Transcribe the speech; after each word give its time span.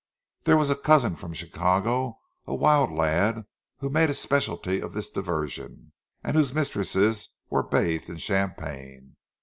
There 0.45 0.57
was 0.57 0.71
a 0.71 0.75
cousin 0.75 1.15
from 1.15 1.31
Chicago, 1.35 2.17
a 2.47 2.55
wild 2.55 2.89
lad, 2.89 3.43
who 3.81 3.89
made 3.91 4.09
a 4.09 4.15
speciality 4.15 4.79
of 4.81 4.93
this 4.93 5.11
diversion, 5.11 5.91
and 6.23 6.35
whose 6.35 6.55
mistresses 6.55 7.29
were 7.51 7.61
bathed 7.61 8.09
in 8.09 8.17
champagne. 8.17 9.15